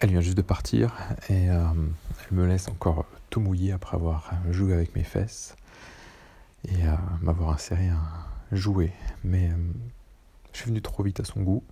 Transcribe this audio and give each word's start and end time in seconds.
Elle 0.00 0.10
vient 0.10 0.20
juste 0.20 0.36
de 0.36 0.42
partir 0.42 0.94
et 1.28 1.50
euh, 1.50 1.64
elle 2.30 2.36
me 2.36 2.46
laisse 2.46 2.68
encore 2.68 3.04
tout 3.30 3.40
mouillé 3.40 3.72
après 3.72 3.96
avoir 3.96 4.30
joué 4.48 4.72
avec 4.72 4.94
mes 4.94 5.02
fesses 5.02 5.56
et 6.68 6.84
euh, 6.86 6.94
m'avoir 7.20 7.50
inséré 7.50 7.88
un 7.88 8.00
jouet. 8.52 8.92
Mais 9.24 9.50
euh, 9.50 9.56
je 10.52 10.58
suis 10.58 10.68
venu 10.68 10.80
trop 10.82 11.02
vite 11.02 11.18
à 11.18 11.24
son 11.24 11.42
goût 11.42 11.64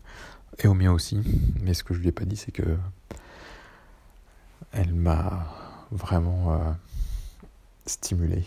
et 0.58 0.66
au 0.66 0.74
mien 0.74 0.90
aussi. 0.90 1.22
Mais 1.60 1.72
ce 1.72 1.84
que 1.84 1.94
je 1.94 2.00
lui 2.00 2.08
ai 2.08 2.12
pas 2.12 2.24
dit, 2.24 2.36
c'est 2.36 2.50
que 2.50 2.76
elle 4.72 4.92
m'a 4.92 5.46
vraiment 5.92 6.76
stimulé 7.86 8.44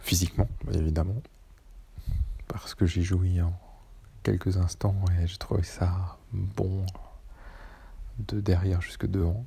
physiquement, 0.00 0.48
évidemment, 0.74 1.22
parce 2.48 2.74
que 2.74 2.84
j'ai 2.86 3.02
joui 3.02 3.40
en 3.40 3.52
quelques 4.24 4.56
instants 4.56 4.96
et 5.22 5.28
j'ai 5.28 5.38
trouvé 5.38 5.62
ça 5.62 6.18
bon 6.32 6.84
de 8.28 8.40
derrière 8.40 8.80
jusque 8.80 9.06
devant, 9.06 9.44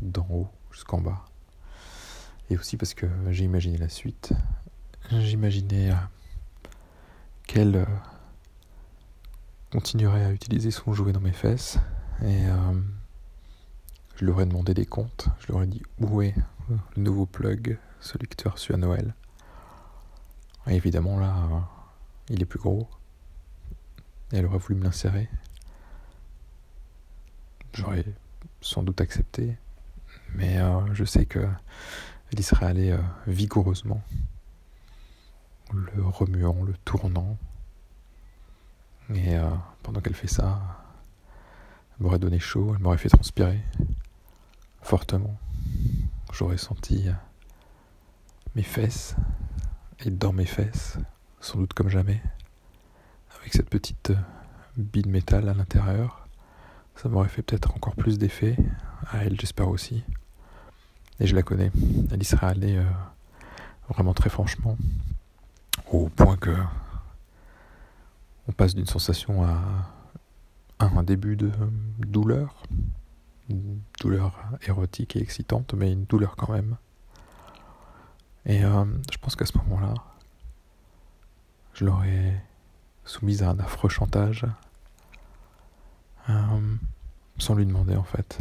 d'en 0.00 0.26
haut 0.30 0.48
jusqu'en 0.70 1.00
bas. 1.00 1.24
Et 2.50 2.56
aussi 2.56 2.76
parce 2.76 2.94
que 2.94 3.06
j'ai 3.30 3.44
imaginé 3.44 3.78
la 3.78 3.88
suite. 3.88 4.32
J'imaginais 5.10 5.90
euh, 5.90 5.96
qu'elle 7.46 7.76
euh, 7.76 7.84
continuerait 9.70 10.24
à 10.24 10.32
utiliser 10.32 10.70
son 10.70 10.92
jouet 10.92 11.12
dans 11.12 11.20
mes 11.20 11.32
fesses 11.32 11.78
et 12.22 12.46
euh, 12.46 12.80
je 14.16 14.24
lui 14.24 14.32
aurais 14.32 14.46
demandé 14.46 14.74
des 14.74 14.86
comptes. 14.86 15.28
Je 15.40 15.46
lui 15.46 15.54
aurais 15.54 15.66
dit 15.66 15.82
où 15.98 16.22
est 16.22 16.34
le 16.68 17.02
nouveau 17.02 17.26
plug, 17.26 17.78
celui 18.00 18.28
que 18.28 18.36
tu 18.36 18.72
à 18.72 18.76
Noël? 18.76 19.14
Et 20.66 20.76
évidemment 20.76 21.18
là, 21.18 21.34
il 22.28 22.40
est 22.40 22.46
plus 22.46 22.60
gros. 22.60 22.88
Et 24.32 24.36
elle 24.36 24.46
aurait 24.46 24.58
voulu 24.58 24.76
me 24.76 24.84
l'insérer. 24.84 25.28
J'aurais 27.74 28.04
sans 28.60 28.82
doute 28.82 29.00
accepté, 29.00 29.56
mais 30.34 30.58
euh, 30.58 30.92
je 30.92 31.04
sais 31.04 31.24
que 31.24 31.46
y 32.36 32.42
serait 32.42 32.66
allée 32.66 32.90
euh, 32.90 32.98
vigoureusement, 33.26 34.02
le 35.72 36.04
remuant, 36.04 36.62
le 36.64 36.74
tournant. 36.84 37.38
Et 39.14 39.36
euh, 39.36 39.48
pendant 39.82 40.00
qu'elle 40.00 40.14
fait 40.14 40.28
ça, 40.28 40.60
elle 41.96 42.04
m'aurait 42.04 42.18
donné 42.18 42.38
chaud, 42.38 42.74
elle 42.74 42.82
m'aurait 42.82 42.98
fait 42.98 43.08
transpirer 43.08 43.60
fortement. 44.82 45.38
J'aurais 46.32 46.58
senti 46.58 47.06
mes 48.54 48.62
fesses 48.62 49.16
et 50.00 50.10
dans 50.10 50.32
mes 50.32 50.46
fesses, 50.46 50.98
sans 51.40 51.58
doute 51.58 51.72
comme 51.72 51.88
jamais, 51.88 52.22
avec 53.38 53.52
cette 53.52 53.70
petite 53.70 54.12
bille 54.76 55.02
de 55.02 55.08
métal 55.08 55.48
à 55.48 55.54
l'intérieur 55.54 56.21
ça 56.96 57.08
m'aurait 57.08 57.28
fait 57.28 57.42
peut-être 57.42 57.74
encore 57.74 57.96
plus 57.96 58.18
d'effet. 58.18 58.56
À 59.10 59.24
elle, 59.24 59.38
j'espère 59.40 59.68
aussi. 59.68 60.04
Et 61.20 61.26
je 61.26 61.34
la 61.34 61.42
connais. 61.42 61.70
Elle 62.10 62.22
y 62.22 62.24
serait 62.24 62.46
allée 62.46 62.76
euh, 62.76 62.84
vraiment 63.88 64.14
très 64.14 64.30
franchement. 64.30 64.76
Au 65.90 66.08
point 66.08 66.36
que 66.36 66.54
on 68.48 68.52
passe 68.52 68.74
d'une 68.74 68.86
sensation 68.86 69.44
à 69.44 69.58
un 70.78 71.02
début 71.02 71.36
de 71.36 71.50
douleur. 71.98 72.62
Une 73.48 73.80
douleur 74.00 74.40
érotique 74.66 75.16
et 75.16 75.20
excitante, 75.20 75.74
mais 75.74 75.92
une 75.92 76.04
douleur 76.04 76.36
quand 76.36 76.52
même. 76.52 76.76
Et 78.46 78.64
euh, 78.64 78.84
je 79.10 79.18
pense 79.18 79.36
qu'à 79.36 79.46
ce 79.46 79.56
moment-là, 79.58 79.94
je 81.74 81.84
l'aurais 81.84 82.42
soumise 83.04 83.42
à 83.42 83.50
un 83.50 83.58
affreux 83.58 83.88
chantage 83.88 84.46
euh, 86.30 86.76
sans 87.38 87.54
lui 87.54 87.66
demander 87.66 87.96
en 87.96 88.04
fait. 88.04 88.38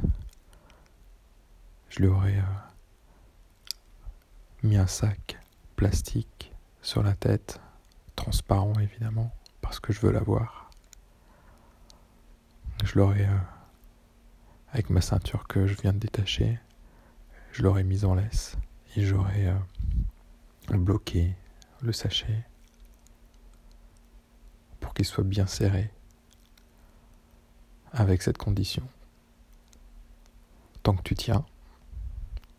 Je 1.90 2.00
lui 2.00 2.08
aurais 2.08 2.38
euh, 2.38 2.44
mis 4.64 4.78
un 4.78 4.88
sac 4.88 5.40
plastique 5.76 6.54
sur 6.82 7.04
la 7.04 7.14
tête, 7.14 7.60
transparent 8.16 8.74
évidemment, 8.80 9.32
parce 9.62 9.80
que 9.80 9.94
je 9.94 10.00
veux 10.02 10.12
l'avoir. 10.12 10.70
Je 12.84 12.98
l'aurais, 12.98 13.26
euh, 13.26 13.38
avec 14.72 14.90
ma 14.90 15.02
ceinture 15.02 15.48
que 15.48 15.68
je 15.68 15.76
viens 15.82 15.94
de 15.94 16.00
détacher, 16.00 16.60
je 17.52 17.64
l'aurais 17.64 17.84
mise 17.84 18.06
en 18.06 18.16
laisse 18.16 18.58
et 18.96 19.06
j'aurais 19.06 19.54
bloqué 20.70 21.36
le 21.82 21.92
sachet 21.92 22.46
pour 24.80 24.94
qu'il 24.94 25.06
soit 25.06 25.24
bien 25.24 25.48
serré 25.48 25.92
avec 28.02 28.24
cette 28.24 28.40
condition. 28.40 28.84
Tant 30.82 30.96
que 30.96 31.04
tu 31.04 31.14
tiens, 31.14 31.46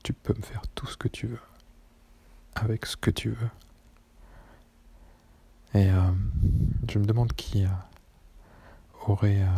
tu 0.04 0.12
peux 0.12 0.34
me 0.34 0.42
faire 0.42 0.62
tout 0.76 0.86
ce 0.86 0.96
que 0.96 1.08
tu 1.08 1.26
veux, 1.26 1.40
avec 2.54 2.86
ce 2.86 2.96
que 2.96 3.10
tu 3.10 3.30
veux. 3.30 3.50
Et 5.74 5.90
euh, 5.90 6.12
je 6.88 6.98
me 7.00 7.04
demande 7.04 7.32
qui 7.32 7.64
euh, 7.64 7.68
aurait 9.06 9.42
euh, 9.42 9.48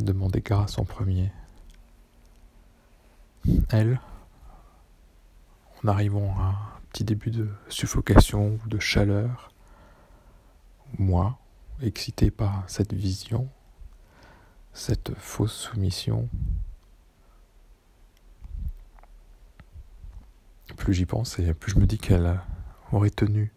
demandé 0.00 0.40
grâce 0.40 0.78
en 0.78 0.84
premier. 0.84 1.30
Elle, 3.70 4.00
en 5.84 5.88
arrivant 5.88 6.34
à 6.40 6.42
un 6.42 6.80
petit 6.90 7.04
début 7.04 7.30
de 7.30 7.48
suffocation 7.68 8.58
ou 8.64 8.68
de 8.68 8.80
chaleur, 8.80 9.52
moi, 10.98 11.38
excité 11.80 12.32
par 12.32 12.64
cette 12.66 12.92
vision, 12.92 13.48
cette 14.78 15.12
fausse 15.18 15.52
soumission. 15.52 16.28
Plus 20.76 20.94
j'y 20.94 21.04
pense 21.04 21.38
et 21.40 21.52
plus 21.52 21.72
je 21.72 21.78
me 21.80 21.86
dis 21.86 21.98
qu'elle 21.98 22.40
aurait 22.92 23.10
tenu 23.10 23.52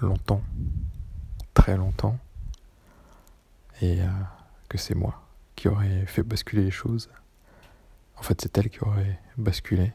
longtemps, 0.00 0.42
très 1.52 1.76
longtemps, 1.76 2.18
et 3.82 4.00
euh, 4.00 4.08
que 4.68 4.78
c'est 4.78 4.94
moi 4.94 5.22
qui 5.54 5.68
aurais 5.68 6.06
fait 6.06 6.22
basculer 6.22 6.64
les 6.64 6.70
choses. 6.70 7.10
En 8.16 8.22
fait, 8.22 8.40
c'est 8.40 8.56
elle 8.56 8.70
qui 8.70 8.82
aurait 8.82 9.20
basculé. 9.36 9.92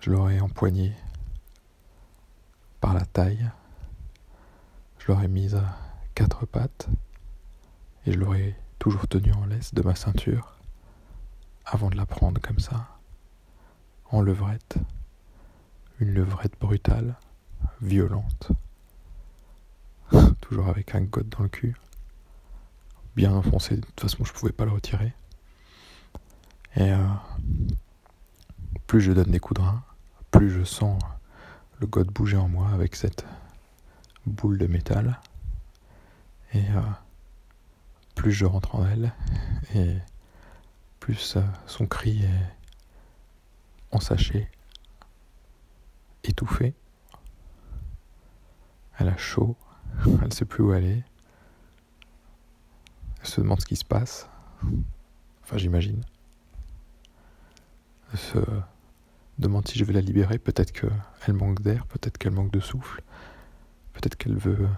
Je 0.00 0.10
l'aurais 0.10 0.40
empoignée 0.40 0.94
par 2.80 2.94
la 2.94 3.04
taille, 3.04 3.50
je 4.98 5.08
l'aurais 5.08 5.28
mise 5.28 5.54
à 5.54 5.78
quatre 6.14 6.46
pattes 6.46 6.88
et 8.06 8.12
je 8.12 8.18
l'aurais 8.18 8.56
toujours 8.82 9.06
tenu 9.06 9.32
en 9.34 9.46
laisse 9.46 9.72
de 9.74 9.80
ma 9.82 9.94
ceinture, 9.94 10.56
avant 11.64 11.88
de 11.88 11.96
la 11.96 12.04
prendre 12.04 12.40
comme 12.40 12.58
ça, 12.58 12.88
en 14.10 14.20
levrette, 14.20 14.74
une 16.00 16.12
levrette 16.12 16.58
brutale, 16.58 17.14
violente, 17.80 18.50
toujours 20.40 20.66
avec 20.66 20.96
un 20.96 21.02
godet 21.02 21.28
dans 21.28 21.44
le 21.44 21.48
cul, 21.48 21.76
bien 23.14 23.32
enfoncé, 23.32 23.76
de 23.76 23.82
toute 23.82 24.00
façon 24.00 24.24
je 24.24 24.32
pouvais 24.32 24.50
pas 24.50 24.64
le 24.64 24.72
retirer. 24.72 25.14
Et 26.74 26.90
euh, 26.90 27.06
plus 28.88 29.00
je 29.00 29.12
donne 29.12 29.30
des 29.30 29.38
coups 29.38 29.60
de 29.60 29.64
rein, 29.64 29.84
plus 30.32 30.50
je 30.50 30.64
sens 30.64 31.00
le 31.78 31.86
godet 31.86 32.10
bouger 32.10 32.36
en 32.36 32.48
moi 32.48 32.68
avec 32.70 32.96
cette 32.96 33.24
boule 34.26 34.58
de 34.58 34.66
métal. 34.66 35.20
Et 36.52 36.68
euh, 36.70 36.80
plus 38.22 38.30
je 38.30 38.44
rentre 38.44 38.76
en 38.76 38.86
elle 38.86 39.12
et 39.74 39.96
plus 41.00 41.34
euh, 41.36 41.42
son 41.66 41.88
cri 41.88 42.22
est 42.22 42.52
en 43.90 43.98
sachet, 43.98 44.48
étouffé. 46.22 46.72
Elle 48.96 49.08
a 49.08 49.16
chaud, 49.16 49.56
elle 50.06 50.28
ne 50.28 50.30
sait 50.30 50.44
plus 50.44 50.62
où 50.62 50.72
elle 50.72 50.84
est. 50.84 51.04
Elle 53.22 53.26
se 53.26 53.40
demande 53.40 53.60
ce 53.60 53.66
qui 53.66 53.74
se 53.74 53.84
passe. 53.84 54.28
Enfin, 55.42 55.56
j'imagine. 55.56 56.00
Elle 58.12 58.20
se 58.20 58.38
demande 59.40 59.66
si 59.66 59.80
je 59.80 59.84
vais 59.84 59.94
la 59.94 60.00
libérer. 60.00 60.38
Peut-être 60.38 60.70
qu'elle 60.70 61.34
manque 61.34 61.60
d'air, 61.60 61.86
peut-être 61.86 62.18
qu'elle 62.18 62.34
manque 62.34 62.52
de 62.52 62.60
souffle. 62.60 63.02
Peut-être 63.94 64.14
qu'elle 64.14 64.36
veut 64.36 64.68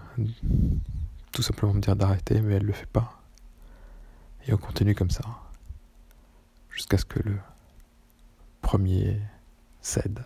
tout 1.31 1.43
simplement 1.43 1.75
me 1.75 1.79
dire 1.79 1.95
d'arrêter, 1.95 2.41
mais 2.41 2.55
elle 2.55 2.63
ne 2.63 2.69
le 2.69 2.73
fait 2.73 2.89
pas. 2.89 3.21
Et 4.47 4.53
on 4.53 4.57
continue 4.57 4.93
comme 4.93 5.09
ça, 5.09 5.23
jusqu'à 6.69 6.97
ce 6.97 7.05
que 7.05 7.19
le 7.19 7.37
premier 8.61 9.19
cède. 9.81 10.23